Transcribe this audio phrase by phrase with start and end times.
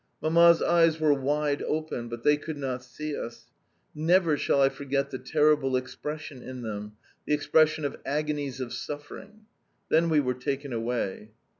[0.19, 3.45] Mamma's eyes were wide open, but they could not see us.
[3.93, 6.93] Never shall I forget the terrible expression in them
[7.27, 9.45] the expression of agonies of suffering!
[9.89, 11.29] Then we were taken away.